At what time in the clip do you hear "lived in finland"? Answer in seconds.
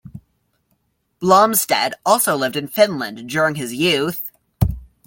2.35-3.29